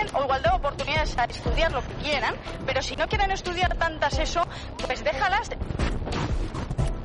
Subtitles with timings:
[0.00, 2.34] tienen igualdad de oportunidades a estudiar lo que quieran,
[2.66, 4.42] pero si no quieren estudiar tantas eso,
[4.86, 5.50] pues déjalas.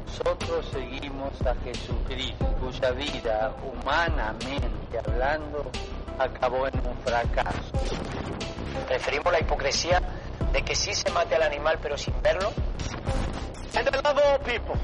[0.05, 5.69] Nosotros seguimos a Jesucristo, cuya vida, humanamente hablando,
[6.17, 7.71] acabó en un fracaso.
[8.87, 10.01] Preferimos la hipocresía
[10.53, 12.51] de que sí se mate al animal pero sin verlo.
[13.75, 14.75] And I love all people,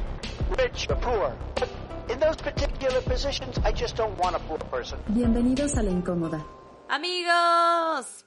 [0.58, 1.34] rich or poor.
[1.56, 1.70] But
[2.10, 5.00] in those particular positions, I just don't want a poor person.
[5.08, 6.44] Bienvenidos a La Incómoda.
[6.92, 8.26] Amigos,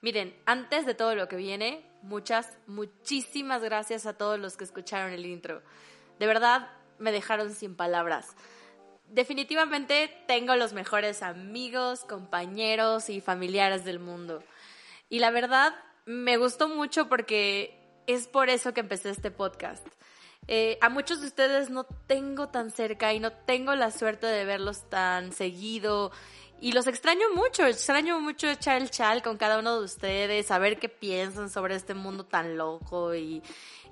[0.00, 5.12] miren, antes de todo lo que viene, muchas, muchísimas gracias a todos los que escucharon
[5.12, 5.62] el intro.
[6.18, 6.68] De verdad,
[6.98, 8.34] me dejaron sin palabras.
[9.06, 14.42] Definitivamente tengo los mejores amigos, compañeros y familiares del mundo.
[15.08, 15.72] Y la verdad,
[16.06, 19.86] me gustó mucho porque es por eso que empecé este podcast.
[20.48, 24.44] Eh, a muchos de ustedes no tengo tan cerca y no tengo la suerte de
[24.44, 26.12] verlos tan seguido.
[26.60, 30.78] Y los extraño mucho, extraño mucho echar el chal con cada uno de ustedes, saber
[30.78, 33.42] qué piensan sobre este mundo tan loco y,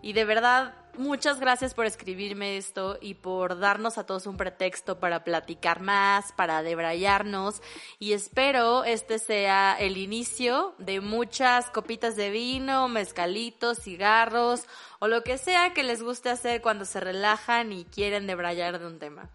[0.01, 4.99] y de verdad, muchas gracias por escribirme esto y por darnos a todos un pretexto
[4.99, 7.61] para platicar más, para debrayarnos.
[7.99, 14.65] Y espero este sea el inicio de muchas copitas de vino, mezcalitos, cigarros
[15.01, 18.87] o lo que sea que les guste hacer cuando se relajan y quieren debrayar de
[18.87, 19.29] un tema.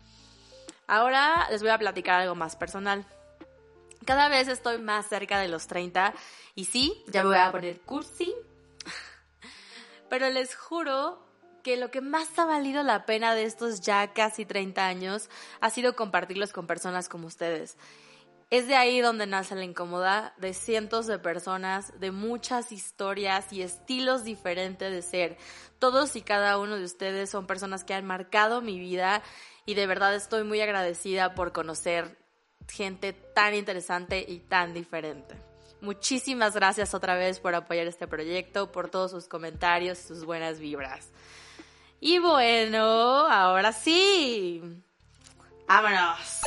[0.87, 3.05] Ahora les voy a platicar algo más personal.
[4.09, 6.15] Cada vez estoy más cerca de los 30
[6.55, 8.33] y sí, ya me voy a poner cursi
[10.09, 11.23] pero les juro
[11.61, 15.29] que lo que más ha valido la pena de estos ya casi 30 años
[15.61, 17.77] ha sido compartirlos con personas como ustedes.
[18.49, 23.61] Es de ahí donde nace la incómoda de cientos de personas, de muchas historias y
[23.61, 25.37] estilos diferentes de ser.
[25.77, 29.21] Todos y cada uno de ustedes son personas que han marcado mi vida
[29.67, 32.18] y de verdad estoy muy agradecida por conocer
[32.69, 35.35] gente tan interesante y tan diferente.
[35.81, 41.09] Muchísimas gracias otra vez por apoyar este proyecto, por todos sus comentarios sus buenas vibras.
[42.01, 44.61] Y bueno, ahora sí.
[45.67, 46.41] Vámonos.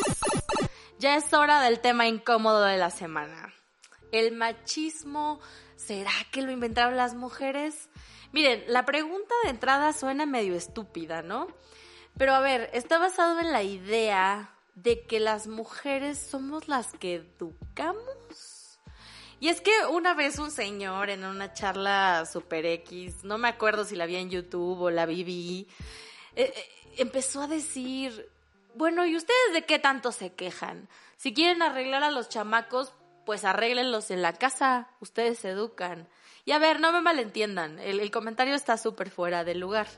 [0.99, 3.53] Ya es hora del tema incómodo de la semana.
[4.13, 5.41] ¿El machismo
[5.77, 7.89] será que lo inventaron las mujeres?
[8.33, 11.49] Miren, la pregunta de entrada suena medio estúpida, ¿no?
[12.17, 17.17] Pero a ver, está basado en la idea de que las mujeres somos las que
[17.17, 18.63] educamos
[19.43, 23.85] y es que una vez un señor en una charla super X, no me acuerdo
[23.85, 25.67] si la vi en YouTube o la vi,
[26.37, 26.69] eh, eh,
[26.99, 28.31] empezó a decir,
[28.77, 30.89] bueno, ¿y ustedes de qué tanto se quejan?
[31.17, 32.93] Si quieren arreglar a los chamacos,
[33.27, 36.09] pues arréglenlos en la casa, ustedes se educan.
[36.45, 39.89] Y a ver, no me malentiendan, el, el comentario está súper fuera del lugar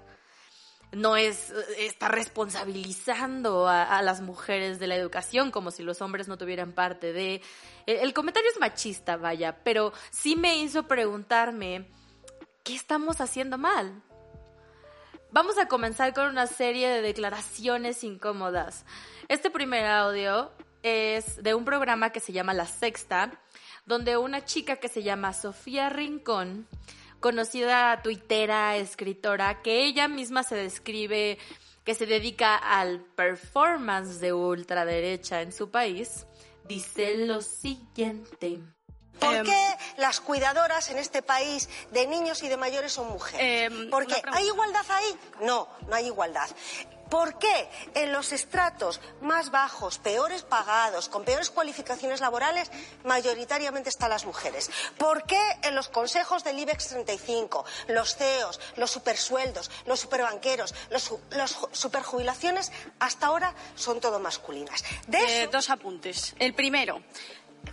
[0.96, 6.38] no es, está responsabilizando a, las mujeres de la educación como si los hombres no
[6.38, 7.42] tuvieran parte de...
[7.86, 11.90] El, comentario es machista, vaya, pero sí me hizo preguntarme,
[12.62, 14.02] ¿qué estamos haciendo mal?
[15.30, 18.84] Vamos a comenzar con una serie de declaraciones incómodas.
[19.28, 23.32] Este primer audio es de un programa que se llama La Sexta,
[23.86, 26.66] donde una chica que se llama Sofía Rincón
[27.24, 31.38] conocida tuitera, escritora, que ella misma se describe
[31.82, 36.26] que se dedica al performance de ultraderecha en su país,
[36.68, 38.60] dice lo siguiente.
[39.18, 43.72] ¿Por em, qué las cuidadoras en este país de niños y de mayores son mujeres?
[43.72, 44.20] Em, ¿Por qué?
[44.26, 45.18] ¿Hay igualdad ahí?
[45.40, 46.50] No, no hay igualdad.
[47.14, 52.72] ¿Por qué en los estratos más bajos, peores pagados, con peores cualificaciones laborales,
[53.04, 54.68] mayoritariamente están las mujeres?
[54.98, 61.14] ¿Por qué en los consejos del IBEX 35, los CEOs, los supersueldos, los superbanqueros, los,
[61.30, 64.82] los superjubilaciones, hasta ahora son todo masculinas?
[65.06, 66.34] De eh, dos apuntes.
[66.40, 67.00] El primero,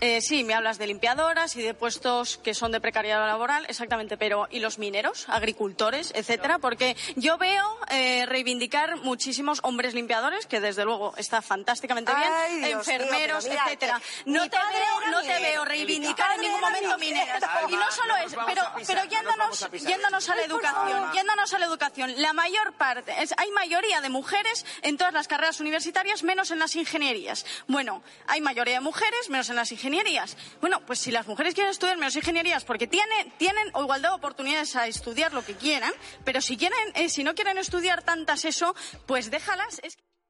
[0.03, 4.17] eh, sí, me hablas de limpiadoras y de puestos que son de precariedad laboral, exactamente,
[4.17, 6.57] pero ¿y los mineros, agricultores, etcétera?
[6.57, 13.45] Porque yo veo eh, reivindicar muchísimos hombres limpiadores, que desde luego está fantásticamente bien, enfermeros,
[13.45, 14.01] etcétera.
[14.25, 17.43] No te veo, no te veo reivindicar en ningún momento mineras.
[17.69, 22.13] Y no solo eso, pero, pero yéndonos, yéndonos a la educación, yéndonos a la educación,
[22.19, 26.75] la mayor parte, hay mayoría de mujeres en todas las carreras universitarias, menos en las
[26.75, 27.45] ingenierías.
[27.67, 30.37] Bueno, hay mayoría de mujeres, menos en las ingenierías ingenierías.
[30.61, 34.75] Bueno, pues si las mujeres quieren estudiar menos ingenierías porque tienen, tienen igualdad de oportunidades
[34.75, 35.91] a estudiar lo que quieran,
[36.23, 38.73] pero si, quieren, eh, si no quieren estudiar tantas eso,
[39.05, 39.81] pues déjalas.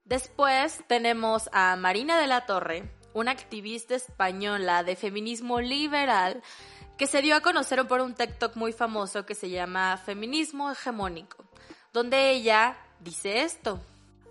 [0.03, 6.41] Después tenemos a Marina de la Torre, una activista española de feminismo liberal
[6.97, 11.45] que se dio a conocer por un TikTok muy famoso que se llama Feminismo Hegemónico,
[11.93, 13.79] donde ella dice esto.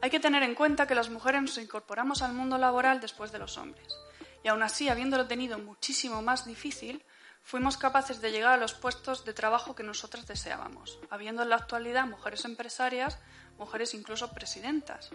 [0.02, 3.38] Hay que tener en cuenta que las mujeres nos incorporamos al mundo laboral después de
[3.38, 3.94] los hombres
[4.42, 7.04] Y aún así, habiéndolo tenido muchísimo más difícil,
[7.42, 11.56] fuimos capaces de llegar a los puestos de trabajo que nosotras deseábamos, habiendo en la
[11.56, 13.18] actualidad mujeres empresarias,
[13.58, 15.10] mujeres incluso presidentas.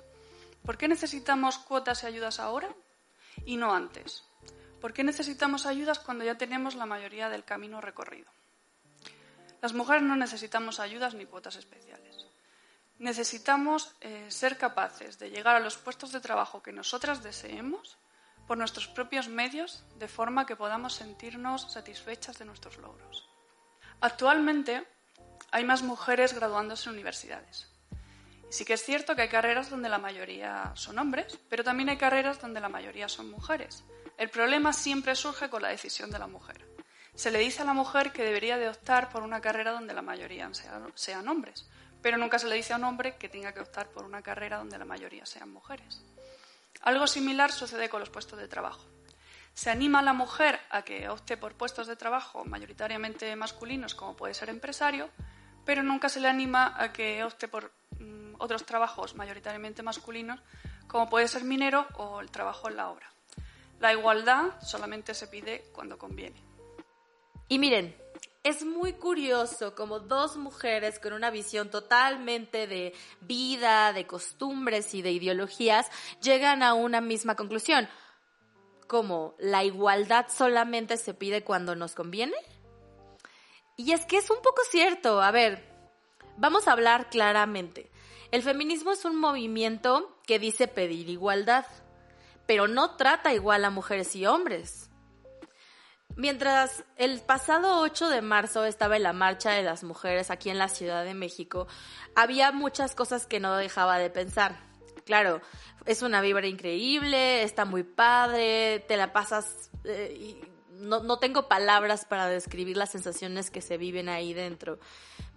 [0.65, 2.69] ¿Por qué necesitamos cuotas y ayudas ahora
[3.45, 4.23] y no antes?
[4.81, 8.29] ¿Por qué necesitamos ayudas cuando ya tenemos la mayoría del camino recorrido?
[9.61, 12.27] Las mujeres no necesitamos ayudas ni cuotas especiales.
[12.99, 17.97] Necesitamos eh, ser capaces de llegar a los puestos de trabajo que nosotras deseemos
[18.47, 23.27] por nuestros propios medios, de forma que podamos sentirnos satisfechas de nuestros logros.
[24.01, 24.85] Actualmente
[25.51, 27.71] hay más mujeres graduándose en universidades.
[28.49, 31.97] sí que es cierto que hay carreras donde la mayoría son hombres, pero también hay
[31.97, 33.83] carreras donde la mayoría son mujeres.
[34.17, 36.65] El problema siempre surge con la decisión de la mujer.
[37.15, 40.01] Se le dice a la mujer que debería de optar por una carrera donde la
[40.01, 40.49] mayoría
[40.95, 41.67] sean hombres,
[42.01, 44.57] pero nunca se le dice a un hombre que tenga que optar por una carrera
[44.57, 46.03] donde la mayoría sean mujeres.
[46.81, 48.85] Algo similar sucede con los puestos de trabajo.
[49.53, 54.15] Se anima a la mujer a que opte por puestos de trabajo mayoritariamente masculinos, como
[54.15, 55.09] puede ser empresario,
[55.65, 60.41] pero nunca se le anima a que opte por mm, otros trabajos mayoritariamente masculinos,
[60.87, 63.11] como puede ser minero o el trabajo en la obra.
[63.79, 66.41] La igualdad solamente se pide cuando conviene.
[67.47, 67.95] Y miren,
[68.45, 75.01] es muy curioso como dos mujeres con una visión totalmente de vida, de costumbres y
[75.01, 75.89] de ideologías
[76.21, 77.89] llegan a una misma conclusión.
[78.85, 82.35] Como la igualdad solamente se pide cuando nos conviene.
[83.77, 85.23] Y es que es un poco cierto.
[85.23, 85.67] A ver,
[86.37, 87.89] vamos a hablar claramente.
[88.29, 91.65] El feminismo es un movimiento que dice pedir igualdad,
[92.45, 94.91] pero no trata igual a mujeres y hombres.
[96.17, 100.57] Mientras el pasado 8 de marzo estaba en la marcha de las mujeres aquí en
[100.57, 101.67] la Ciudad de México,
[102.15, 104.55] había muchas cosas que no dejaba de pensar.
[105.05, 105.41] Claro,
[105.85, 110.41] es una vibra increíble, está muy padre, te la pasas eh, y
[110.71, 114.79] no, no tengo palabras para describir las sensaciones que se viven ahí dentro.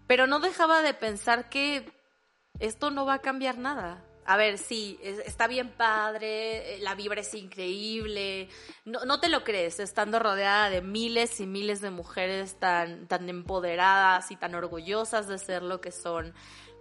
[0.07, 1.91] Pero no dejaba de pensar que
[2.61, 7.23] esto no va a cambiar nada a ver, sí, está bien padre, eh, la vibra
[7.23, 8.51] es increíble,
[8.85, 13.27] no, no, te lo crees, estando rodeada de miles y miles de mujeres tan, tan
[13.31, 16.35] empoderadas y tan orgullosas de ser lo que son.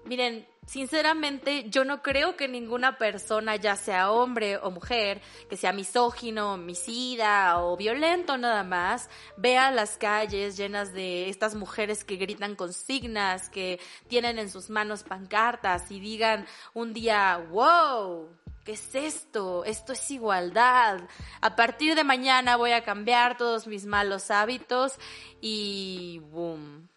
[0.08, 5.74] Miren, sinceramente yo no creo que ninguna persona, ya sea hombre o mujer, que sea
[5.74, 12.56] misógino, homicida o violento nada más, vea las calles llenas de estas mujeres que gritan
[12.56, 18.30] consignas, que tienen en sus manos pancartas y digan un día, wow,
[18.64, 19.66] ¿qué es esto?
[19.66, 21.02] Esto es igualdad.
[21.42, 24.94] A partir de mañana voy a cambiar todos mis malos hábitos
[25.42, 26.88] y boom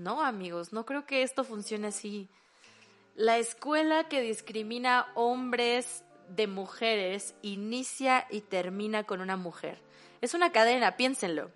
[0.00, 2.28] no, amigos, no creo que esto funcione así.
[3.14, 9.78] La escuela que discrimina hombres de mujeres inicia y termina con una mujer.
[10.22, 11.50] Es una cadena, piénsenlo.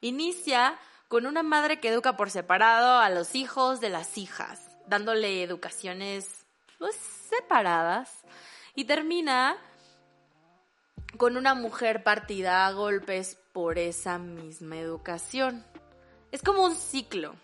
[0.00, 5.42] Inicia con una madre que educa por separado a los hijos de las hijas, dándole
[5.44, 6.44] educaciones
[6.78, 8.24] pues, separadas.
[8.74, 9.56] Y termina
[11.18, 15.64] con una mujer partida a golpes por esa misma educación.
[16.32, 17.36] Es como un ciclo.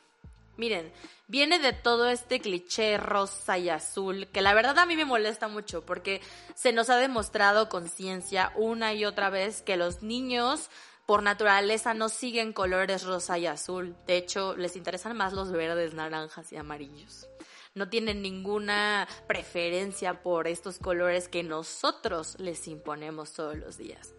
[0.56, 0.92] Miren,
[1.28, 5.48] viene de todo este cliché rosa y azul, que la verdad a mí me molesta
[5.48, 6.20] mucho porque
[6.54, 10.68] se nos ha demostrado con ciencia una y otra vez que los niños
[11.06, 13.96] por naturaleza no siguen colores rosa y azul.
[14.06, 17.28] De hecho, les interesan más los verdes, naranjas y amarillos.
[17.74, 24.14] No tienen ninguna preferencia por estos colores que nosotros les imponemos todos los días.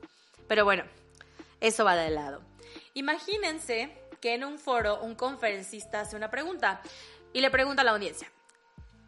[0.47, 0.83] Pero bueno,
[1.61, 2.41] eso va de lado.
[2.95, 6.79] Imagínense que en un foro un conferencista hace una pregunta
[7.33, 8.31] y le pregunta a la audiencia,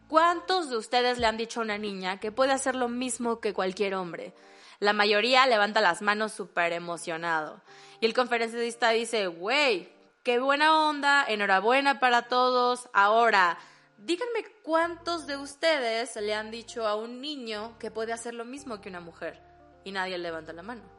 [0.08, 3.54] ¿cuántos de ustedes le han dicho a una niña que puede hacer lo mismo que
[3.54, 4.34] cualquier hombre?
[4.78, 7.62] La mayoría levanta las manos súper emocionado.
[8.00, 9.88] Y el conferencista dice, güey,
[10.22, 12.90] qué buena onda, enhorabuena para todos.
[12.92, 13.56] Ahora,
[13.96, 18.82] díganme cuántos de ustedes le han dicho a un niño que puede hacer lo mismo
[18.82, 19.40] que una mujer.
[19.82, 20.95] Y nadie levanta la mano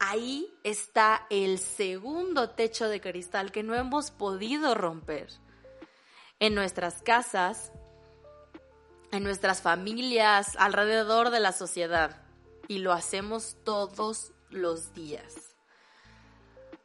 [0.00, 5.28] ahí está el segundo techo de cristal que no hemos podido romper.
[6.40, 7.70] En nuestras casas,
[9.12, 12.22] en nuestras familias, alrededor de la sociedad.
[12.66, 15.54] Y lo hacemos todos los días.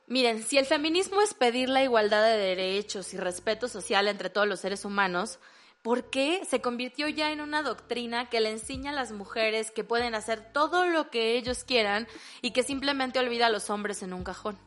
[0.07, 4.47] Miren, si el feminismo es pedir la igualdad de derechos y respeto social entre todos
[4.47, 5.39] los seres humanos,
[5.85, 9.83] ¿Por qué se convirtió ya en una doctrina que le enseña a las mujeres que
[9.83, 12.07] pueden hacer todo lo que ellos quieran
[12.41, 14.57] y que simplemente olvida a los hombres en un cajón.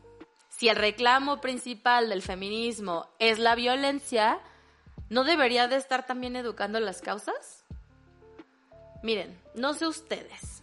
[0.49, 4.39] Si el reclamo principal del feminismo es la violencia,
[5.09, 7.65] ¿no debería de estar también educando las causas?
[9.03, 10.63] Miren, no sé ustedes.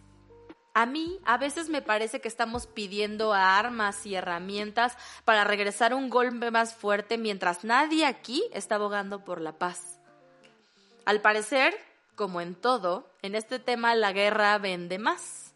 [0.72, 4.96] a mí a veces me parece que estamos pidiendo armas y herramientas
[5.26, 9.95] para regresar un golpe más fuerte mientras nadie aquí está abogando por la paz.
[11.06, 11.72] Al parecer,
[12.16, 15.54] como en todo, en este tema la guerra vende más.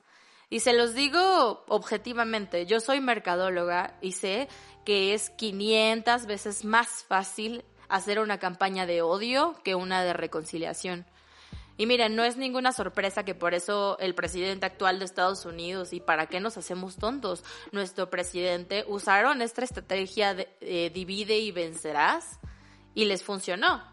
[0.49, 4.49] Y se los digo objetivamente, yo soy mercadóloga y sé
[4.85, 11.04] que es 500 veces más fácil hacer una campaña de odio que una de reconciliación.
[11.76, 15.92] Y miren, no es ninguna sorpresa que por eso el presidente actual de Estados Unidos
[15.92, 17.42] y para qué nos hacemos tontos,
[17.73, 22.38] nuestro presidente usaron esta estrategia de eh, divide y vencerás
[22.95, 23.90] y les funcionó.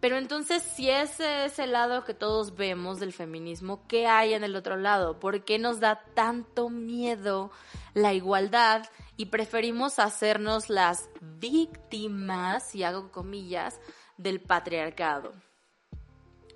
[0.00, 4.42] Pero entonces, si ese es el lado que todos vemos del feminismo, ¿qué hay en
[4.44, 5.20] el otro lado?
[5.20, 7.50] ¿Por qué nos da tanto miedo
[7.92, 8.88] la igualdad
[9.18, 13.78] y preferimos hacernos las víctimas, y hago comillas,
[14.16, 15.34] del patriarcado?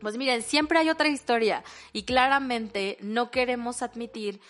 [0.01, 4.41] Pues miren, siempre hay otra historia y claramente no queremos admitir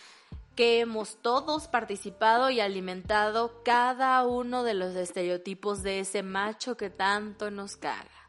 [0.55, 6.91] que hemos todos participado y alimentado cada uno de los estereotipos de ese macho que
[6.91, 8.24] tanto nos caga.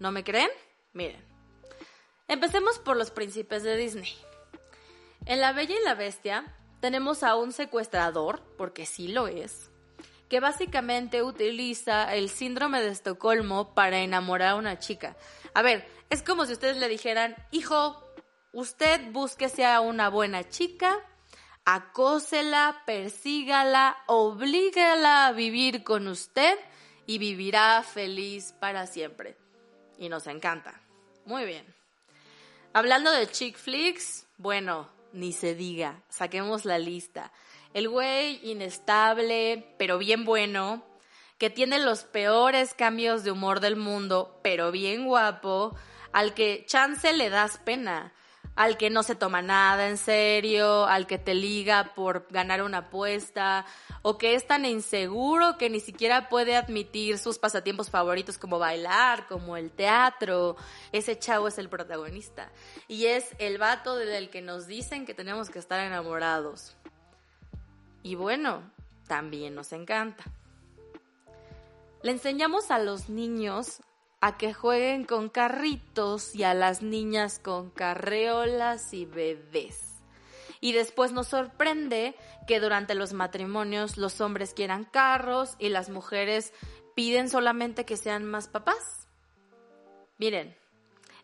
[0.00, 0.48] ¿No me creen?
[0.94, 1.22] Miren.
[2.26, 4.12] Empecemos por los príncipes de Disney.
[5.26, 9.70] En La Bella y la Bestia tenemos a un secuestrador, porque sí lo es,
[10.30, 15.18] que básicamente utiliza el síndrome de Estocolmo para enamorar a una chica.
[15.52, 18.02] A ver, es como si ustedes le dijeran, hijo,
[18.52, 20.96] usted búsquese a una buena chica,
[21.66, 26.58] acósela, persígala, oblígala a vivir con usted
[27.04, 29.36] y vivirá feliz para siempre.
[30.00, 30.80] Y nos encanta.
[31.26, 31.64] Muy bien.
[32.72, 37.30] Hablando de chick flicks, bueno, ni se diga, saquemos la lista.
[37.74, 40.82] El güey inestable, pero bien bueno,
[41.38, 45.76] que tiene los peores cambios de humor del mundo, pero bien guapo,
[46.12, 48.12] al que chance le das pena,
[48.60, 52.78] al que no se toma nada en serio, al que te liga por ganar una
[52.78, 53.64] apuesta,
[54.02, 59.26] o que es tan inseguro que ni siquiera puede admitir sus pasatiempos favoritos como bailar,
[59.28, 60.56] como el teatro.
[60.92, 62.52] Ese chavo es el protagonista.
[62.86, 66.76] Y es el vato del que nos dicen que tenemos que estar enamorados.
[68.02, 68.70] Y bueno,
[69.08, 70.24] también nos encanta.
[72.02, 73.80] Le enseñamos a los niños
[74.20, 79.90] a que jueguen con carritos y a las niñas con carreolas y bebés.
[80.60, 82.14] Y después nos sorprende
[82.46, 86.52] que durante los matrimonios los hombres quieran carros y las mujeres
[86.94, 89.08] piden solamente que sean más papás.
[90.18, 90.54] Miren,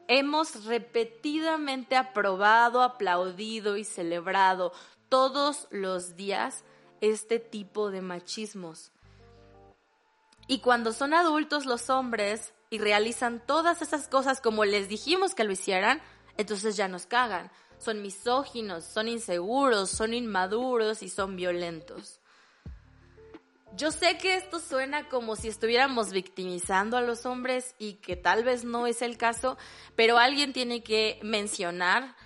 [0.09, 4.73] hemos repetidamente aprobado, aplaudido y celebrado
[5.11, 6.65] todos los días
[7.03, 8.91] este tipo de machismos.
[10.49, 15.45] Y cuando son adultos los hombres y realizan todas esas cosas como les dijimos que
[15.45, 16.01] lo hicieran,
[16.37, 17.51] entonces ya nos cagan.
[17.79, 22.21] Son misóginos, son inseguros, son inmaduros y son violentos.
[23.77, 28.43] Yo sé que esto suena como si estuviéramos victimizando a los hombres y que tal
[28.43, 29.59] vez no es el caso,
[29.95, 32.17] pero alguien tiene que mencionar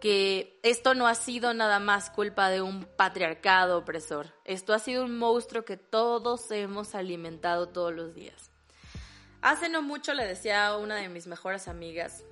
[0.00, 4.34] que esto no ha sido nada más culpa de un patriarcado opresor.
[4.44, 8.55] Esto ha sido un monstruo que todos hemos alimentado todos los días.
[9.46, 12.24] Hace no mucho le decía a una de mis mejores amigas,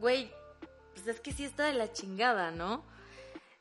[0.00, 0.30] güey,
[0.92, 2.84] pues es que sí está de la chingada, ¿no?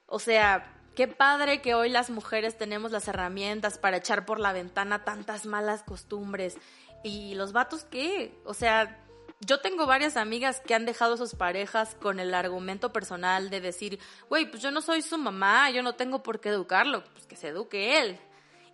[0.07, 4.51] O sea, qué padre que hoy las mujeres tenemos las herramientas para echar por la
[4.51, 6.57] ventana tantas malas costumbres.
[7.01, 8.37] ¿Y los vatos qué?
[8.43, 9.01] O sea,
[9.39, 13.61] yo tengo varias amigas que han dejado a sus parejas con el argumento personal de
[13.61, 17.25] decir, güey, pues yo no soy su mamá, yo no tengo por qué educarlo, pues
[17.25, 18.19] que se eduque él.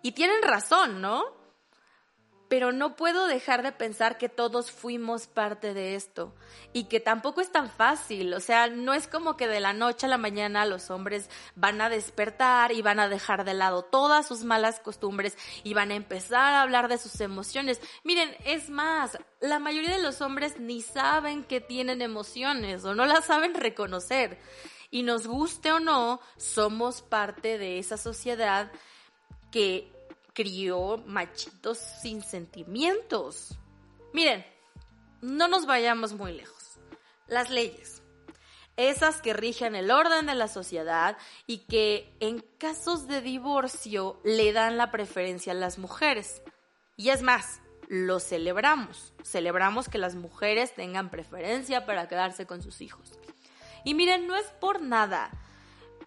[0.02, 1.41] Y tienen razón, ¿no?
[2.52, 6.34] Pero no puedo dejar de pensar que todos fuimos parte de esto
[6.74, 10.04] y que tampoco es tan fácil, o sea, no es como que de la noche
[10.04, 14.28] a la mañana los hombres van a despertar y van a dejar de lado todas
[14.28, 17.80] sus malas costumbres y van a empezar a hablar de sus emociones.
[18.04, 23.06] Miren, es más, la mayoría de los hombres ni saben que tienen emociones o no
[23.06, 24.38] las saben reconocer.
[24.90, 28.70] Y nos guste o no, somos parte de esa sociedad
[29.50, 29.90] que
[30.32, 33.58] crió machitos sin sentimientos.
[34.12, 34.44] Miren,
[35.20, 36.78] no nos vayamos muy lejos.
[37.26, 38.02] Las leyes,
[38.76, 44.52] esas que rigen el orden de la sociedad y que en casos de divorcio le
[44.52, 46.42] dan la preferencia a las mujeres.
[46.96, 49.12] Y es más, lo celebramos.
[49.22, 53.12] Celebramos que las mujeres tengan preferencia para quedarse con sus hijos.
[53.84, 55.30] Y miren, no es por nada.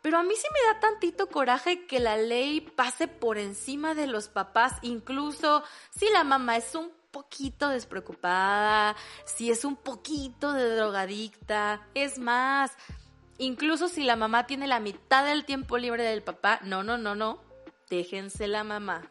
[0.06, 4.06] Pero a mí sí me da tantito coraje que la ley pase por encima de
[4.06, 5.64] los papás, incluso
[5.98, 8.96] si la mamá es un poquito despreocupada,
[9.26, 11.88] si es un poquito de drogadicta.
[11.96, 12.72] Es más,
[13.40, 17.16] Incluso si la mamá tiene la mitad del tiempo libre del papá, no, no, no,
[17.16, 17.42] no,
[17.90, 19.10] déjense la mamá.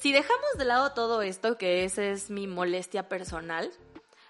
[0.00, 3.70] Si dejamos de lado todo esto, que esa es mi molestia personal,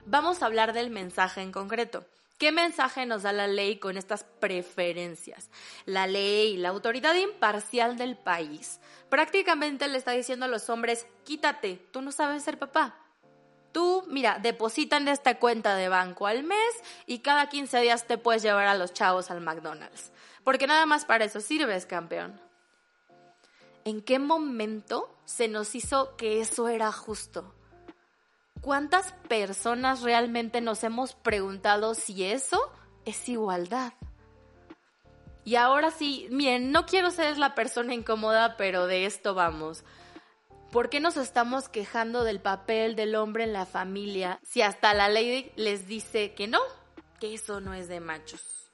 [0.04, 2.04] vamos a hablar del mensaje en concreto.
[2.38, 5.50] ¿Qué mensaje nos da la ley con estas preferencias?
[5.86, 11.76] La ley, la autoridad imparcial del país, prácticamente le está diciendo a los hombres, quítate,
[11.92, 12.96] tú no sabes ser papá.
[13.72, 16.74] Tú, mira, depositan de esta cuenta de banco al mes
[17.06, 20.12] y cada 15 días te puedes llevar a los chavos al McDonald's.
[20.44, 22.40] Porque nada más para eso sirves, campeón.
[23.84, 27.54] ¿En qué momento se nos hizo que eso era justo?
[28.62, 32.60] ¿Cuántas personas realmente nos hemos preguntado si eso
[33.04, 33.92] es igualdad?
[35.44, 39.82] Y ahora sí, miren, no quiero ser la persona incómoda, pero de esto vamos.
[40.70, 45.08] ¿Por qué nos estamos quejando del papel del hombre en la familia si hasta la
[45.08, 46.60] ley les dice que no,
[47.18, 48.70] que eso no es de machos?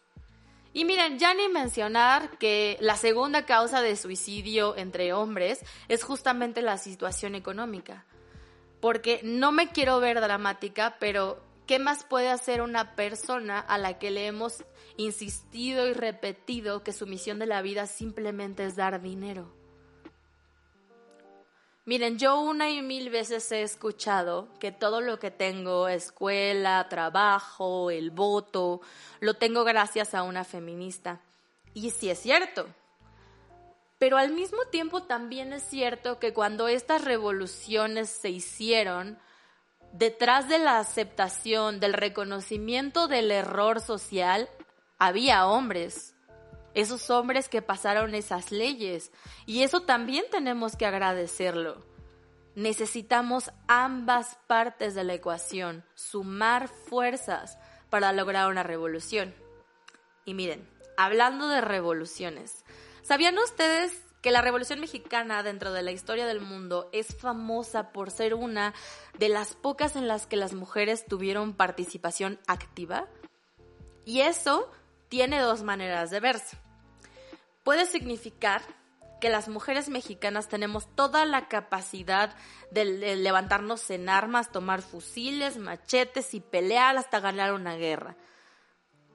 [0.75, 6.61] Y miren, ya ni mencionar que la segunda causa de suicidio entre hombres es justamente
[6.61, 8.05] la situación económica.
[8.81, 13.99] Porque no me quiero ver dramática, pero ¿qué más puede hacer una persona a la
[13.99, 14.65] que le hemos
[14.97, 19.53] insistido y repetido que su misión de la vida simplemente es dar dinero?
[21.89, 27.91] Miren, yo una y mil veces he escuchado que todo lo que tengo, escuela, trabajo,
[27.91, 28.83] el voto,
[29.21, 31.23] lo tengo gracias a una feminista.
[31.73, 32.67] Y sí es cierto.
[33.99, 39.19] Pero al mismo tiempo también es cierto que cuando estas revoluciones se hicieron,
[39.93, 44.49] detrás de la aceptación, del reconocimiento del error social,
[44.99, 46.15] había hombres
[46.75, 49.11] esos hombres que pasaron esas leyes.
[49.47, 51.85] Y eso también tenemos que agradecerlo.
[52.55, 57.59] Necesitamos ambas partes de la ecuación, sumar fuerzas
[57.91, 59.35] para lograr una revolución.
[60.25, 62.65] Y miren, hablando de revoluciones,
[63.03, 68.11] ¿sabían ustedes que la Revolución Mexicana dentro de la historia del mundo es famosa por
[68.11, 68.75] ser una
[69.19, 73.07] de las pocas en las que las mujeres tuvieron participación activa?
[74.05, 74.71] Y eso
[75.09, 76.59] tiene dos maneras de verse
[77.69, 78.63] puede significar
[79.21, 82.35] que las mujeres mexicanas tenemos toda la capacidad
[82.71, 88.17] de, levantarnos en armas, tomar fusiles, machetes y pelear hasta ganar una guerra.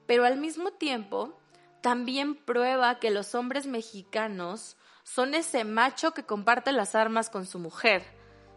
[0.06, 1.36] Pero al mismo tiempo,
[1.84, 7.58] también prueba que los hombres mexicanos son ese macho que comparte las armas con su
[7.58, 8.02] mujer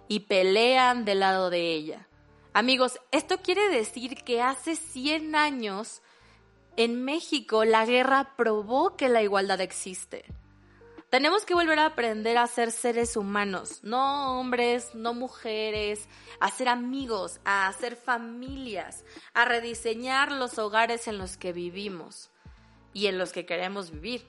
[0.07, 2.07] y pelean del lado de ella.
[2.53, 6.01] Amigos, esto quiere decir que hace 100 años
[6.77, 10.23] en México la guerra probó que la igualdad existe.
[11.09, 16.07] Tenemos que volver a aprender a ser seres humanos, no hombres, no mujeres,
[16.39, 22.31] a ser amigos, a hacer familias, a rediseñar los hogares en los que vivimos
[22.93, 24.25] y en los que queremos vivir,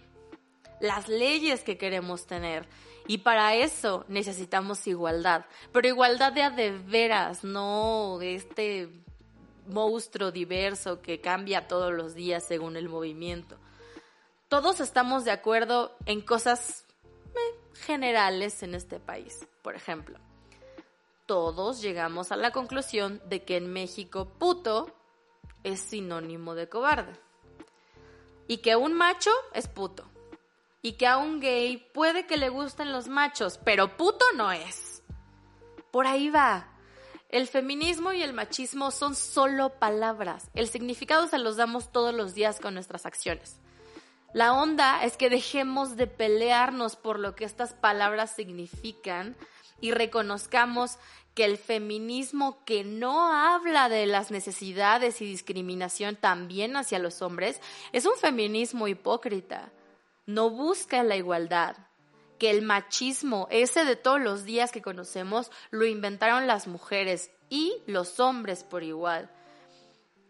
[0.81, 2.67] las leyes que queremos tener.
[3.07, 8.91] Y para eso necesitamos igualdad, pero igualdad de a de veras, no este
[9.67, 13.57] monstruo diverso que cambia todos los días según el movimiento.
[14.49, 16.87] Todos estamos de acuerdo en cosas
[17.35, 19.47] eh, generales en este país.
[19.63, 20.19] Por ejemplo,
[21.27, 24.95] todos llegamos a la conclusión de que en México puto
[25.65, 27.13] es sinónimo de cobarde.
[28.49, 30.11] Y que un macho es puto.
[30.83, 35.03] Y que a un gay puede que le gusten los machos, pero puto no es.
[35.93, 36.67] Por ahí va.
[37.29, 40.51] El feminismo y el machismo son solo palabras.
[40.55, 43.61] El significado se los damos todos los días con nuestras acciones.
[44.33, 49.37] La onda es que dejemos de pelearnos por lo que estas palabras significan
[49.81, 50.99] y reconozcamos
[51.39, 57.61] que el feminismo que no habla de las necesidades y discriminación también hacia los hombres
[57.93, 59.71] es un feminismo hipócrita.
[60.27, 61.77] No busca la igualdad,
[62.41, 67.73] que el machismo, ese de todos los días que conocemos, lo inventaron las mujeres y
[67.87, 69.31] los hombres por igual.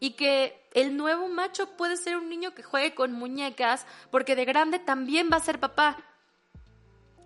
[0.00, 4.44] Y que el nuevo macho puede ser un niño que juegue con muñecas porque de
[4.44, 6.04] grande también va a ser papá.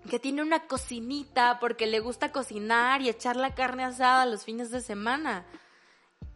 [0.08, 4.70] Que tiene una cocinita porque le gusta cocinar y echar la carne asada los fines
[4.70, 5.46] de semana.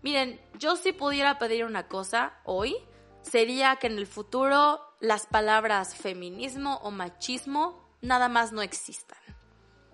[0.02, 2.76] Miren, yo si pudiera pedir una cosa hoy,
[3.22, 9.18] sería que en el futuro las palabras feminismo o machismo nada más no existan.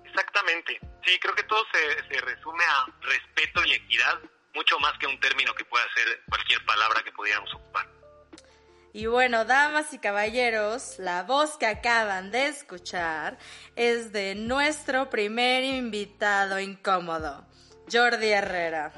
[0.05, 0.79] Exactamente.
[1.05, 4.21] Sí, creo que todo se, resume a respeto y equidad,
[4.55, 7.89] mucho más que un término que pueda ser cualquier palabra que pudiéramos ocupar.
[8.95, 13.39] Y bueno, damas y caballeros, la voz que acaban de escuchar
[13.75, 17.47] es de nuestro primer invitado incómodo,
[17.91, 18.93] Jordi Herrera.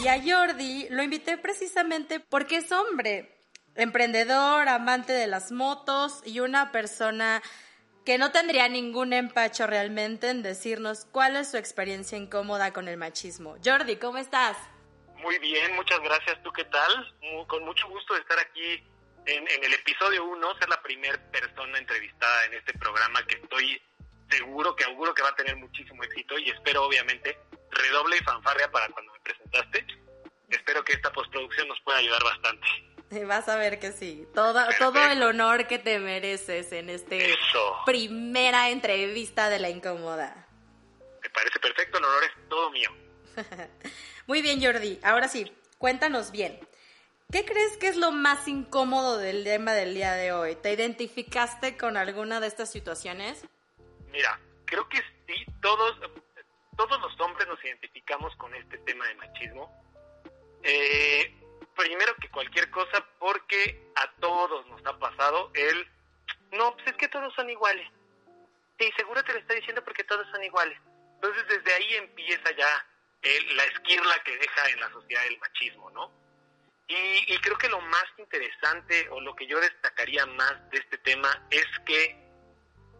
[0.00, 3.36] Y a Jordi lo invité precisamente porque es hombre,
[3.74, 7.42] emprendedor, amante de las motos y una persona
[8.08, 12.96] que no tendría ningún empacho realmente en decirnos cuál es su experiencia incómoda con el
[12.96, 13.58] machismo.
[13.62, 14.56] Jordi, ¿cómo estás?
[15.16, 16.42] Muy bien, muchas gracias.
[16.42, 17.14] ¿Tú qué tal?
[17.48, 18.82] con mucho gusto de estar aquí
[19.26, 23.78] en, el episodio 1, ser la primera persona entrevistada en este programa que estoy
[24.30, 27.38] seguro, que auguro que va a tener muchísimo éxito y espero obviamente
[27.72, 29.86] redoble y fanfarria para cuando me presentaste.
[30.48, 32.66] Espero que esta postproducción nos pueda ayudar bastante.
[33.26, 34.26] Vas a ver que sí.
[34.34, 37.34] Todo, todo el honor que te mereces en este
[37.86, 40.46] primera entrevista de la incómoda.
[41.22, 42.90] Me parece perfecto, el honor es todo mío.
[44.26, 44.98] Muy bien, Jordi.
[45.02, 46.58] Ahora sí, cuéntanos bien.
[47.30, 50.56] ¿Qué crees que es lo más incómodo del tema del día de hoy?
[50.56, 53.44] ¿Te identificaste con alguna de estas situaciones?
[54.10, 55.98] Mira, creo que sí, todos,
[56.76, 59.70] todos los hombres nos identificamos con este tema de machismo.
[60.62, 61.34] Eh,
[61.78, 65.88] primero que cualquier cosa, porque a todos nos ha pasado el,
[66.52, 67.88] no, pues es que todos son iguales.
[68.78, 70.78] Sí, seguro te lo está diciendo porque todos son iguales.
[71.14, 72.86] Entonces desde ahí empieza ya
[73.54, 76.12] la esquirla que deja en la sociedad el machismo, ¿no?
[76.88, 81.46] Y, creo que lo más interesante o lo que yo destacaría más de este tema
[81.50, 82.16] es que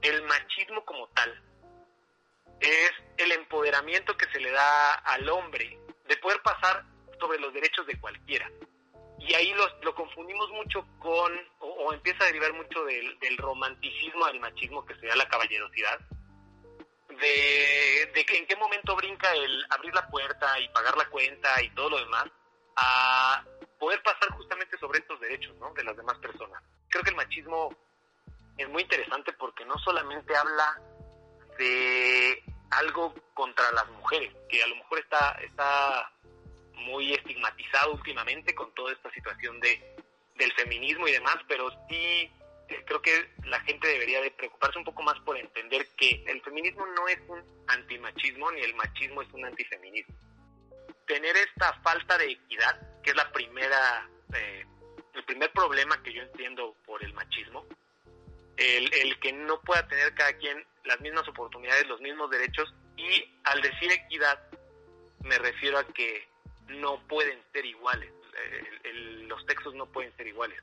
[0.02, 1.42] el machismo como tal
[2.60, 6.84] es el empoderamiento que se le da al hombre de poder pasar
[7.18, 8.50] sobre los derechos de cualquiera.
[9.18, 9.52] Y ahí
[9.82, 15.06] lo, confundimos mucho con, o, empieza a derivar mucho del, romanticismo del machismo que se
[15.06, 15.98] da la caballerosidad,
[17.08, 21.60] de, de que en qué momento brinca el abrir la puerta y pagar la cuenta
[21.62, 22.26] y todo lo demás,
[22.76, 23.44] a
[23.78, 25.72] poder pasar justamente sobre estos derechos ¿no?
[25.74, 26.62] de las demás personas.
[26.88, 27.74] Creo que el machismo
[28.56, 30.80] es muy interesante porque no solamente habla
[31.58, 36.12] de algo contra las mujeres, que a lo mejor está, está
[36.78, 39.80] muy estigmatizado últimamente con toda esta situación de,
[40.36, 42.30] del feminismo y demás, pero sí
[42.68, 46.40] eh, creo que la gente debería de preocuparse un poco más por entender que el
[46.42, 50.14] feminismo no es un antimachismo ni el machismo es un antifeminismo.
[51.06, 54.66] Tener esta falta de equidad, que es la primera, eh,
[55.14, 57.64] el primer problema que yo entiendo por el machismo,
[58.58, 63.24] el, el que no pueda tener cada quien las mismas oportunidades, los mismos derechos, y
[63.44, 64.38] al decir equidad
[65.22, 66.28] me refiero a que
[66.68, 68.12] no pueden ser iguales,
[69.26, 70.62] los textos no pueden ser iguales,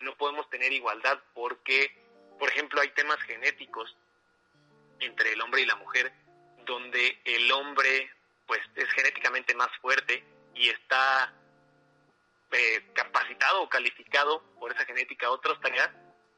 [0.00, 1.94] no podemos tener igualdad porque,
[2.38, 3.96] por ejemplo, hay temas genéticos
[5.00, 6.12] entre el hombre y la mujer,
[6.64, 8.10] donde el hombre
[8.46, 11.32] pues es genéticamente más fuerte y está
[12.50, 15.90] eh, capacitado o calificado por esa genética a otras tareas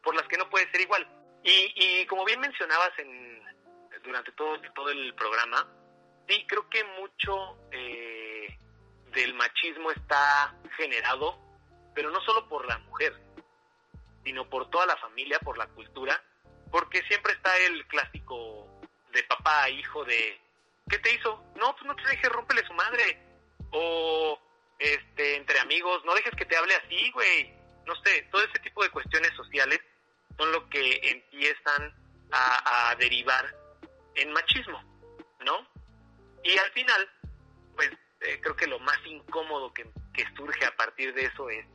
[0.02, 1.06] por las que no puede ser igual.
[1.42, 3.42] Y, y como bien mencionabas en,
[4.02, 5.66] durante todo, todo el programa,
[6.28, 8.21] sí, creo que mucho eh,
[9.12, 11.38] del machismo está generado,
[11.94, 13.14] pero no solo por la mujer,
[14.24, 16.22] sino por toda la familia, por la cultura,
[16.70, 18.68] porque siempre está el clásico
[19.12, 20.40] de papá a hijo de
[20.88, 21.42] ¿qué te hizo?
[21.56, 23.18] No, pues no te dejes, rómpele su madre.
[23.70, 24.38] O,
[24.78, 27.54] este, entre amigos, no dejes que te hable así, güey.
[27.86, 29.80] No sé, todo ese tipo de cuestiones sociales
[30.36, 31.94] son lo que empiezan
[32.30, 33.44] a, derivar
[34.14, 34.82] en machismo,
[35.40, 35.66] ¿no?
[36.44, 37.10] Y al final,
[37.74, 37.90] pues
[38.24, 41.66] eh, creo que lo más incómodo que, que surge a partir de eso es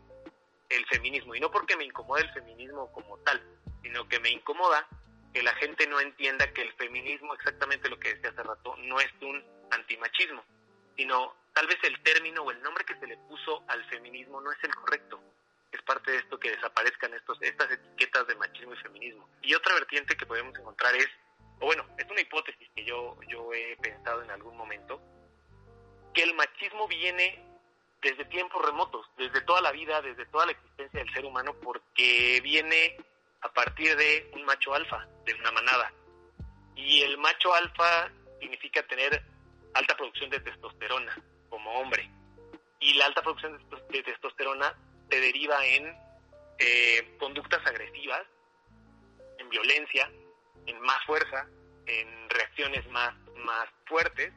[0.70, 1.36] el feminismo.
[1.36, 3.42] Y no porque me incomoda el feminismo como tal,
[3.82, 4.88] sino que me incomoda
[5.34, 9.00] que la gente no entienda que el feminismo, exactamente lo que decía hace rato, no
[9.00, 10.44] es un antimachismo,
[10.96, 14.52] sino tal vez el término o el nombre que se le puso al feminismo no
[14.52, 15.22] es el correcto.
[15.72, 19.30] Es parte de esto que desaparezcan estos, estas etiquetas de machismo y feminismo.
[19.42, 21.08] Y otra vertiente que podemos encontrar es,
[21.60, 25.02] o bueno, es una hipótesis que yo, yo he pensado en algún momento,
[26.18, 27.40] que el machismo viene
[28.02, 32.42] desde tiempos remotos, desde toda la vida, desde toda la existencia del ser humano, porque
[32.44, 32.98] viene
[33.42, 35.94] a partir de un macho alfa, de una manada.
[36.76, 39.22] Y el macho alfa significa tener
[39.76, 41.16] alta producción de testosterona
[41.52, 42.10] como hombre.
[42.80, 43.60] Y la alta producción
[43.92, 44.76] de testosterona
[45.10, 45.96] te deriva en
[46.58, 48.24] eh, conductas agresivas,
[49.38, 50.12] en violencia,
[50.66, 51.48] en más fuerza,
[51.86, 54.34] en reacciones más, más fuertes.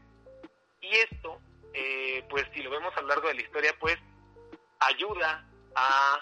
[0.83, 1.41] Y esto,
[1.73, 3.99] eh, pues si lo vemos a lo largo de la historia, pues
[4.81, 6.21] ayuda a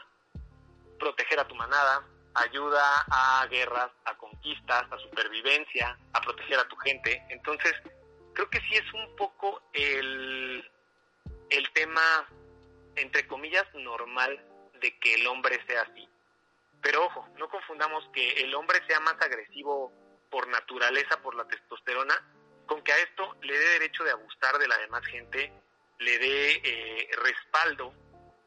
[0.98, 6.76] proteger a tu manada, ayuda a guerras, a conquistas, a supervivencia, a proteger a tu
[6.76, 7.22] gente.
[7.30, 7.74] Entonces,
[8.34, 10.68] creo que sí es un poco el,
[11.50, 12.28] el tema,
[12.96, 14.44] entre comillas, normal
[14.80, 16.08] de que el hombre sea así.
[16.80, 19.92] Pero ojo, no confundamos que el hombre sea más agresivo
[20.30, 22.14] por naturaleza, por la testosterona,
[22.68, 25.52] con que a esto le dé derecho de abusar de la demás gente
[25.98, 27.92] le dé eh, respaldo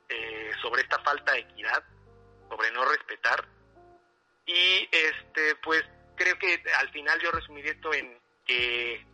[0.07, 1.83] eh, sobre esta falta de equidad,
[2.49, 3.45] sobre no respetar.
[4.45, 5.83] Y este, pues
[6.15, 9.05] creo que al final yo resumiría esto en que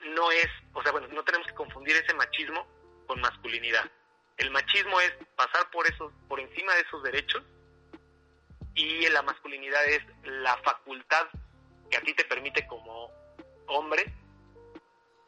[0.00, 2.66] no es, o sea, bueno, no tenemos que confundir ese machismo
[3.06, 3.90] con masculinidad.
[4.36, 7.42] El machismo es pasar por eso, por encima de esos derechos
[8.74, 11.26] y la masculinidad es la facultad
[11.90, 13.10] que a ti te permite como
[13.66, 14.04] hombre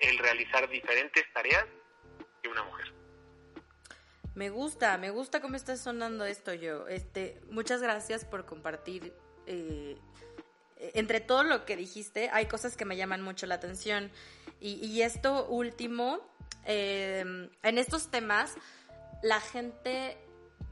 [0.00, 1.64] el realizar diferentes tareas
[2.42, 2.92] que una mujer.
[4.34, 6.88] Me gusta, me gusta cómo está sonando esto yo.
[6.88, 9.12] Este, muchas gracias por compartir.
[9.46, 9.98] Eh,
[10.94, 14.10] entre todo lo que dijiste, hay cosas que me llaman mucho la atención.
[14.62, 16.20] Y, esto último,
[16.66, 18.54] eh, en estos temas,
[19.22, 20.18] la gente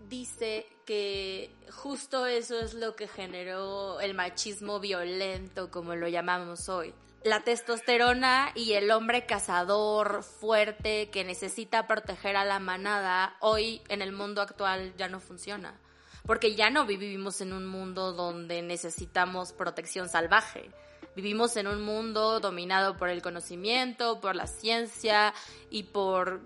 [0.08, 6.94] dice que justo eso es lo que generó el machismo violento, como lo llamamos hoy.
[7.24, 14.02] La testosterona y el hombre cazador fuerte que necesita proteger a la manada, hoy en
[14.02, 15.80] el mundo actual ya no funciona.
[16.24, 20.70] Porque ya no vivimos en un mundo donde necesitamos protección salvaje.
[21.16, 25.34] Vivimos en un mundo dominado por el conocimiento, por la ciencia
[25.70, 26.42] y por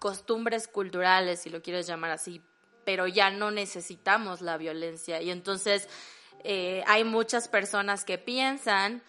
[0.00, 2.42] costumbres culturales, si lo quieres llamar así,
[2.84, 5.22] pero ya no necesitamos la violencia.
[5.22, 5.88] Y entonces
[6.42, 9.02] eh, hay muchas personas que piensan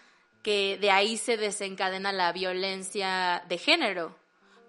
[0.48, 4.16] que de ahí se desencadena la violencia de género,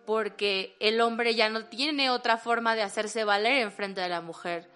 [0.06, 4.20] porque el hombre ya no tiene otra forma de hacerse valer en frente de la
[4.20, 4.70] mujer.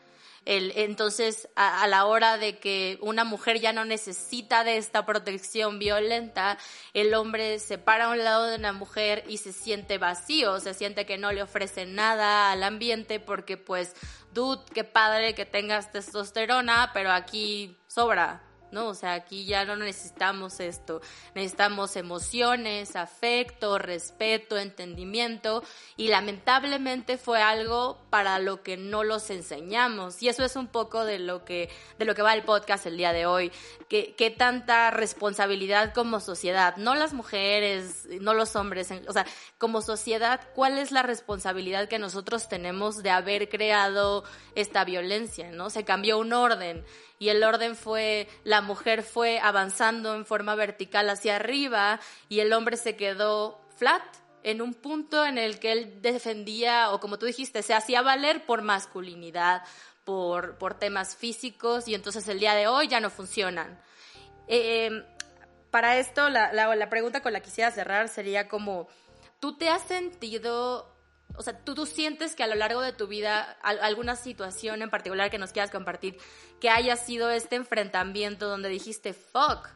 [0.46, 5.78] El, entonces, a, la hora de que una mujer ya no necesita de esta protección
[5.78, 6.58] violenta,
[6.94, 10.74] el hombre se para a un lado de una mujer y se siente vacío, se
[10.74, 13.94] siente que no le ofrece nada al ambiente porque pues,
[14.32, 18.53] dude, qué padre que tengas testosterona, pero aquí sobra.
[18.74, 18.88] ¿No?
[18.88, 21.02] O sea, aquí ya no necesitamos esto,
[21.36, 25.64] necesitamos emociones, afecto, respeto, entendimiento.
[25.96, 30.22] Y lamentablemente fue algo para lo que no los enseñamos.
[30.22, 32.98] Y eso es un poco de lo que de lo que va el podcast el
[32.98, 33.52] día de hoy,
[33.88, 39.26] que, qué tanta responsabilidad como sociedad, no las mujeres, no los hombres, o sea,
[39.58, 44.24] como sociedad, ¿cuál es la responsabilidad que nosotros tenemos de haber creado
[44.56, 45.70] esta violencia, ¿no?
[45.70, 46.84] Se cambió un orden
[47.19, 51.99] y el orden fue, la mujer fue avanzando en forma vertical hacia arriba
[52.30, 54.04] y el hombre se quedó flat
[54.43, 58.45] en un punto en el que él defendía, o como tú dijiste, se hacía valer
[58.45, 59.63] por masculinidad,
[60.04, 63.82] por, por temas físicos, y entonces el día de hoy ya no funcionan.
[64.47, 65.06] Eh,
[65.71, 68.88] para esto, la, la, la pregunta con la que quisiera cerrar sería como,
[69.39, 70.93] ¿tú te has sentido
[71.36, 74.89] o sea, ¿tú, tú sientes que a lo largo de tu vida alguna situación en
[74.89, 76.17] particular que nos quieras compartir,
[76.60, 79.69] que haya sido este enfrentamiento donde dijiste, fuck,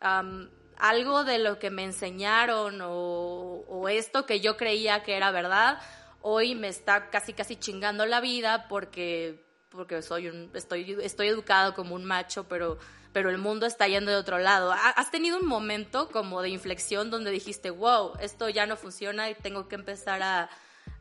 [0.00, 5.78] algo de lo que me enseñaron o, o, esto que yo creía que era verdad,
[6.22, 11.74] hoy me está casi casi chingando la vida porque, porque soy un, estoy, estoy educado
[11.74, 12.78] como un macho, pero
[13.12, 14.72] pero el mundo está yendo de otro lado.
[14.72, 19.34] ¿Has tenido un momento como de inflexión donde dijiste, wow, esto ya no funciona y
[19.34, 20.48] tengo que empezar a,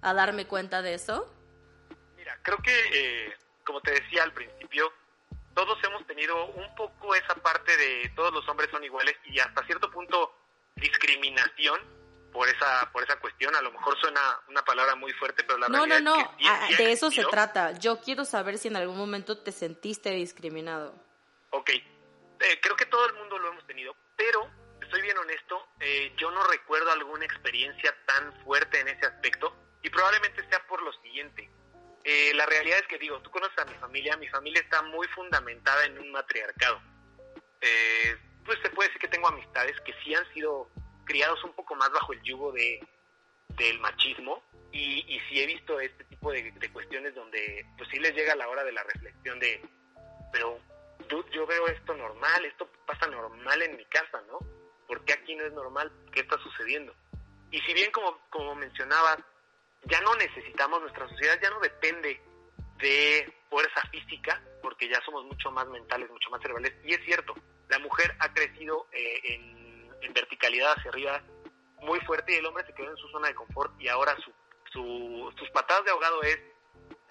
[0.01, 1.33] a darme cuenta de eso?
[2.15, 3.33] Mira, creo que, eh,
[3.65, 4.91] como te decía al principio,
[5.53, 9.65] todos hemos tenido un poco esa parte de todos los hombres son iguales y hasta
[9.65, 10.33] cierto punto
[10.75, 11.79] discriminación
[12.31, 13.55] por esa por esa cuestión.
[13.55, 16.37] A lo mejor suena una palabra muy fuerte, pero la no, realidad no, no, es
[16.37, 17.71] que ah, de eso se trata.
[17.73, 20.93] Yo quiero saber si en algún momento te sentiste discriminado.
[21.49, 21.83] Ok, eh,
[22.61, 24.49] creo que todo el mundo lo hemos tenido, pero
[24.81, 29.89] estoy bien honesto, eh, yo no recuerdo alguna experiencia tan fuerte en ese aspecto y
[29.89, 31.49] probablemente sea por lo siguiente.
[32.03, 35.07] Eh, la realidad es que digo, tú conoces a mi familia, mi familia está muy
[35.09, 36.81] fundamentada en un matriarcado.
[37.61, 40.69] Eh, pues se puede decir que tengo amistades que sí han sido
[41.05, 42.79] criados un poco más bajo el yugo de,
[43.49, 48.13] del machismo y, y sí he visto este tipo de, cuestiones donde pues sí les
[48.15, 49.61] llega la hora de la reflexión de,
[50.31, 50.59] pero
[51.31, 54.39] yo veo esto normal, esto pasa normal en mi casa, ¿no?
[54.87, 55.91] ¿Por qué aquí no es normal?
[56.11, 56.93] ¿Qué está sucediendo?
[57.51, 59.17] Y si bien como, como mencionabas,
[59.83, 62.21] ya no necesitamos, nuestra sociedad ya no depende
[62.77, 66.73] de fuerza física, porque ya somos mucho más mentales, mucho más cerebrales.
[66.83, 67.33] Y es cierto,
[67.67, 69.59] la mujer ha crecido eh, en,
[70.11, 71.21] verticalidad hacia arriba
[71.81, 75.31] muy fuerte y el hombre se quedó en su zona de confort y ahora su,
[75.37, 76.39] sus patadas de ahogado es,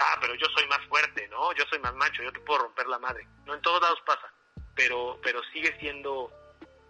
[0.00, 1.52] ah, pero yo soy más fuerte, ¿no?
[1.52, 3.26] Yo soy más macho, yo te puedo romper la madre.
[3.46, 4.32] No en todos lados pasa,
[4.74, 6.32] pero, pero sigue siendo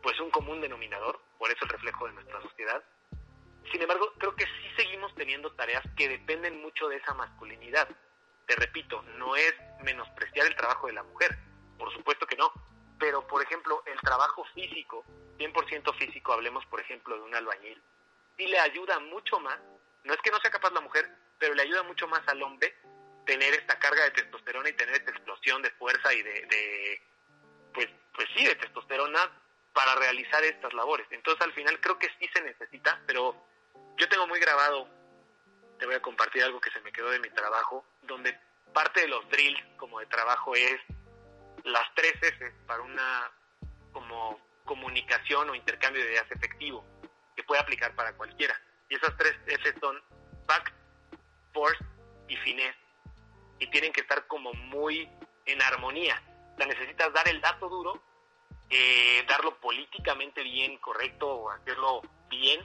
[0.03, 2.83] pues un común denominador, por eso el reflejo de nuestra sociedad
[3.69, 7.89] sin embargo, creo que sí seguimos teniendo tareas que dependen mucho de esa masculinidad.
[8.47, 11.37] Te repito, no es menospreciar el trabajo de la mujer,
[11.79, 12.53] por supuesto que no,
[12.99, 15.05] pero por ejemplo, el trabajo físico,
[15.39, 17.81] 100% físico, hablemos por ejemplo de un albañil,
[18.37, 19.59] sí le ayuda mucho más
[20.05, 21.07] No es que no sea capaz la mujer,
[21.39, 22.75] pero le ayuda mucho más al hombre
[23.27, 27.03] tener esta carga de testosterona y tener esta explosión de fuerza y de,
[27.75, 29.31] pues, pues sí, de testosterona
[29.75, 31.07] para realizar estas labores.
[31.11, 33.37] Entonces al final creo que sí se necesita, pero
[33.99, 34.89] yo tengo muy grabado,
[35.79, 38.39] te voy a compartir algo que se me quedó de mi trabajo, donde
[38.73, 40.81] parte de los drills como de trabajo es
[41.65, 43.31] las tres S para una
[43.93, 46.85] como comunicación o intercambio de ideas efectivo,
[47.35, 48.59] que puede aplicar para cualquiera.
[48.89, 50.01] Y esas tres S son
[50.47, 50.73] back,
[51.53, 51.85] force
[52.29, 52.79] y finesse.
[53.59, 55.09] Y tienen que estar como muy
[55.47, 56.23] en armonía.
[56.57, 58.01] Sea, necesitas dar el dato duro,
[58.71, 62.65] eh, darlo políticamente bien, correcto, o hacerlo bien,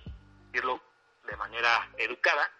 [0.52, 0.92] decirlo
[1.27, 2.51] de manera educada,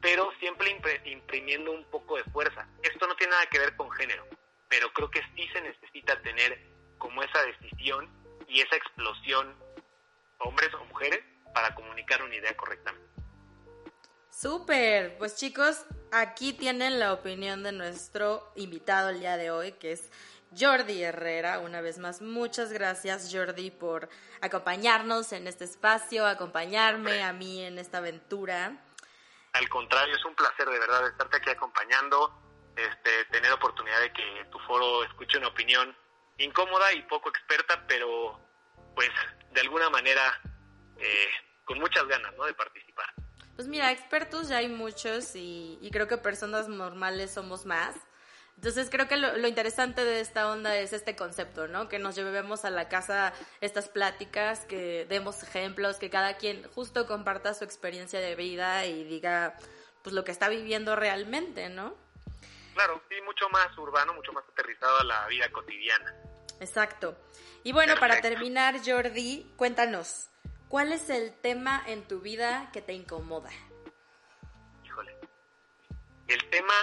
[0.00, 2.68] pero siempre imprimiendo un poco de fuerza.
[2.82, 4.26] Esto no tiene nada que ver con género,
[4.68, 6.58] pero creo que sí se necesita tener
[6.98, 8.08] como esa decisión
[8.46, 9.54] y esa explosión,
[10.38, 11.20] hombres o mujeres,
[11.52, 13.08] para comunicar una idea correctamente.
[14.30, 19.90] Súper, pues chicos, aquí tienen la opinión de nuestro invitado el día de hoy, que
[19.92, 20.12] es
[20.56, 21.58] Jordi Herrera.
[21.58, 24.08] Una vez más, muchas gracias Jordi por
[24.40, 28.76] acompañarnos en este espacio, acompañarme a mí en esta aventura.
[29.52, 32.32] Al contrario, es un placer de verdad estarte aquí acompañando,
[32.76, 35.96] este, tener oportunidad de que tu foro escuche una opinión
[36.38, 38.38] incómoda y poco experta, pero
[38.94, 39.10] pues
[39.52, 40.40] de alguna manera
[40.98, 41.28] eh,
[41.64, 42.44] con muchas ganas ¿no?
[42.44, 43.06] de participar.
[43.56, 47.96] Pues mira, expertos ya hay muchos y, y creo que personas normales somos más.
[48.58, 51.88] Entonces creo que lo, interesante de esta onda es este concepto, ¿no?
[51.88, 57.06] Que nos llevemos a la casa estas pláticas, que demos ejemplos, que cada quien justo
[57.06, 59.54] comparta su experiencia de vida y diga
[60.02, 61.94] pues lo que está viviendo realmente, ¿no?
[62.74, 66.12] Claro, sí, mucho más urbano, mucho más aterrizado a la vida cotidiana.
[66.58, 67.16] Exacto.
[67.62, 70.30] Y bueno, para terminar, Jordi, cuéntanos,
[70.68, 73.50] ¿cuál es el tema en tu vida que te incomoda?
[74.84, 75.16] Híjole.
[76.26, 76.74] El tema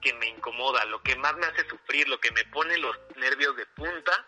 [0.00, 3.56] que me incomoda, lo que más me hace sufrir, lo que me pone los nervios
[3.56, 4.26] de punta,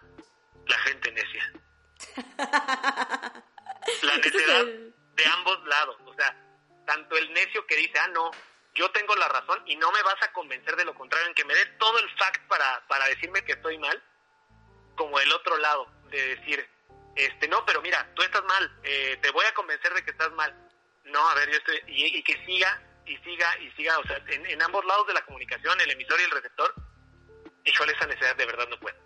[0.66, 1.52] la gente necia.
[4.02, 4.64] la necedad
[5.14, 6.36] de ambos lados, o sea,
[6.86, 8.30] tanto el necio que dice, ah, no,
[8.74, 11.44] yo tengo la razón y no me vas a convencer de lo contrario, en que
[11.44, 14.02] me des todo el fact para, para decirme que estoy mal,
[14.96, 16.68] como el otro lado, de decir,
[17.16, 20.32] este, no, pero mira, tú estás mal, eh, te voy a convencer de que estás
[20.32, 20.54] mal.
[21.04, 24.62] No, a ver, yo estoy, y que siga y siga y siga, o sea, en,
[24.62, 26.74] ambos lados de la comunicación, el emisor y el receptor,
[27.64, 28.96] híjole, esa necesidad de verdad no puede.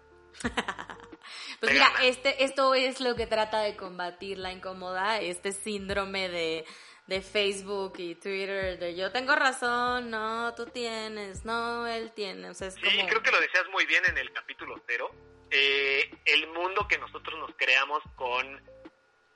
[1.60, 6.66] pues mira, este, esto es lo que trata de combatir la incómoda, este síndrome de,
[7.06, 12.50] de Facebook y Twitter, de yo tengo razón, no, tú tienes, no, él tiene.
[12.50, 15.10] O sea, es sí, creo que lo decías muy bien en el capítulo cero.
[15.50, 18.60] Eh, el mundo que nosotros nos creamos con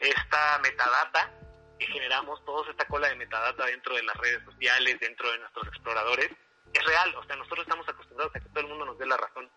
[0.01, 1.33] esta metadata
[1.81, 5.67] que generamos, toda esta cola de metadata dentro de las redes sociales, dentro de nuestros
[5.69, 6.31] exploradores,
[6.75, 7.15] es real.
[7.17, 9.51] O sea, nosotros estamos acostumbrados a que todo el mundo nos dé la razón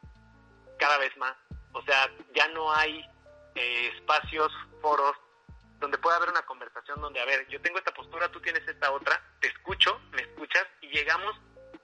[0.80, 1.36] cada vez más.
[1.74, 3.06] O sea, ya no hay
[3.56, 5.18] eh, espacios, foros,
[5.80, 8.92] donde pueda haber una conversación donde, a ver, yo tengo esta postura, tú tienes esta
[8.92, 11.36] otra, te escucho, me escuchas y llegamos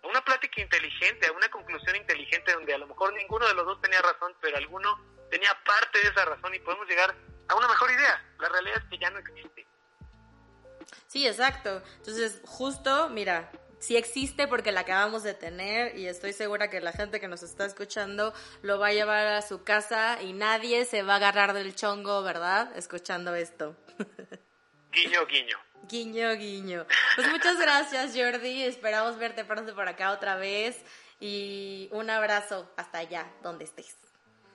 [0.02, 3.66] a una plática inteligente, a una conclusión inteligente donde a lo mejor ninguno de los
[3.66, 4.98] dos tenía razón, pero alguno
[5.30, 7.14] tenía parte de esa razón y podemos llegar
[7.50, 8.24] a una mejor idea.
[8.40, 9.69] La realidad es que ya no existe.
[11.08, 11.82] Sí, exacto.
[11.98, 16.92] Entonces, justo, mira, sí existe porque la acabamos de tener y estoy segura que la
[16.92, 21.04] gente que nos está escuchando lo va a llevar a su casa y nadie se
[21.04, 22.72] va a agarrar del chongo, ¿verdad?
[22.76, 23.76] Escuchando esto.
[24.92, 25.58] Guiño, guiño.
[25.84, 26.86] Guiño, guiño.
[27.16, 28.64] Pues muchas gracias, Jordi.
[28.64, 30.84] Esperamos verte pronto por acá otra vez
[31.20, 33.98] y un abrazo hasta allá, donde estés.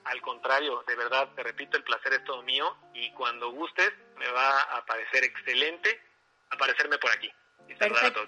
[0.03, 4.29] Al contrario, de verdad, te repito, el placer es todo mío y cuando gustes me
[4.29, 5.99] va a parecer excelente
[6.49, 7.29] aparecerme por aquí.
[7.77, 8.21] Perfecto.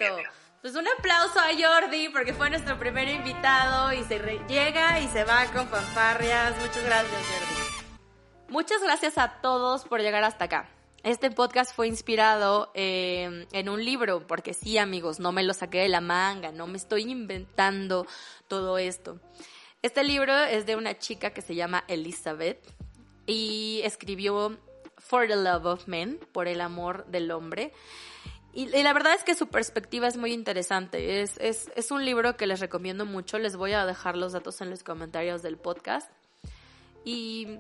[0.62, 5.24] Pues un aplauso a Jordi porque fue nuestro primer invitado y se llega y se
[5.24, 6.58] va con fanfarrias.
[6.60, 7.68] Muchas gracias, Jordi.
[8.50, 10.70] Muchas gracias a todos por llegar hasta acá.
[11.04, 15.80] Este podcast fue inspirado eh, en un libro, porque sí, amigos, no me lo saqué
[15.80, 18.08] de la manga, no me estoy inventando
[18.48, 19.20] todo esto.
[19.82, 22.60] Este libro es de una chica que se llama Elizabeth
[23.26, 24.58] y escribió
[25.08, 27.74] For the Love of Men, por el amor del hombre.
[28.54, 31.22] Y, la verdad es que su perspectiva es muy interesante.
[31.22, 33.38] Es, es, es, un libro que les recomiendo mucho.
[33.38, 36.12] Les voy a dejar los datos en los comentarios del podcast.
[37.06, 37.60] Y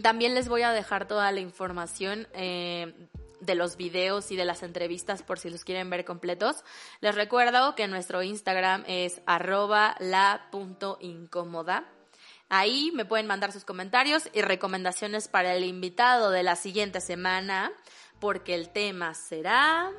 [0.00, 2.94] también les voy a dejar toda la información eh,
[3.40, 6.64] de los videos y de las entrevistas por si los quieren ver completos.
[7.00, 11.84] Les recuerdo que nuestro Instagram es arroba la.incómoda.
[12.54, 17.72] Ahí me pueden mandar sus comentarios y recomendaciones para el invitado de la siguiente semana
[18.20, 19.90] porque el tema será...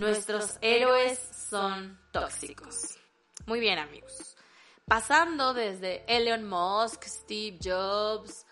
[0.00, 2.98] Nuestros héroes son tóxicos.
[3.46, 4.36] Muy bien amigos.
[4.84, 8.44] Pasando desde Elon Musk, Steve Jobs,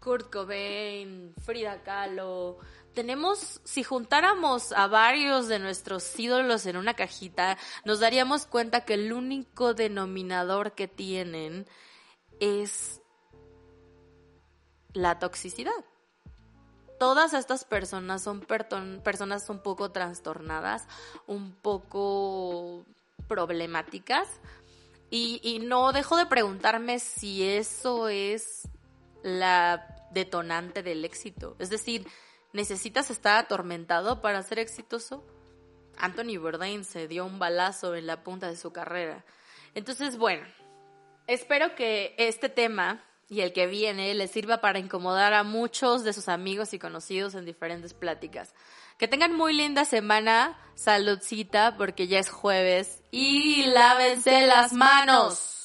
[0.00, 2.58] Kurt Cobain, Frida Kahlo,
[2.94, 8.94] tenemos, si juntáramos a varios de nuestros ídolos en una cajita, nos daríamos cuenta que
[8.94, 11.66] el único denominador que tienen
[12.40, 13.00] es
[14.92, 15.72] la toxicidad.
[16.98, 18.40] Todas estas personas son
[19.02, 20.86] personas un poco trastornadas,
[21.26, 22.84] un poco
[23.26, 24.28] problemáticas,
[25.10, 28.68] y, y no dejo de preguntarme si eso es
[29.22, 31.56] la detonante del éxito.
[31.58, 32.06] Es decir,
[32.52, 35.24] ¿Necesitas estar atormentado para ser exitoso?
[35.96, 39.24] Anthony Bourdain se dio un balazo en la punta de su carrera.
[39.74, 40.44] Entonces, bueno,
[41.26, 46.12] espero que este tema y el que viene les sirva para incomodar a muchos de
[46.12, 48.52] sus amigos y conocidos en diferentes pláticas.
[48.98, 55.61] Que tengan muy linda semana, saludcita, porque ya es jueves y lávense las manos.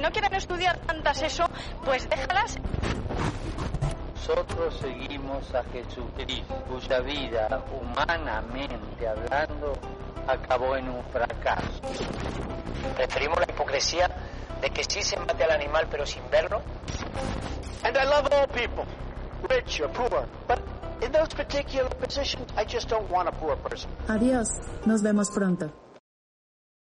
[0.00, 1.44] No quieren estudiar tantas eso,
[1.84, 2.56] pues déjalas.
[4.14, 9.72] Nosotros seguimos a Jesucristo, cuya vida, humanamente hablando,
[10.26, 11.80] acabó en un fracaso.
[12.94, 14.10] Preferimos la hipocresía
[14.60, 16.60] de que sí se mate al animal pero sin verlo.
[17.84, 18.84] And I love all people,
[19.48, 20.60] rich or poor, but
[21.00, 23.90] in those particular positions, I just don't want a poor person.
[24.08, 24.48] Adiós,
[24.84, 25.72] nos vemos pronto.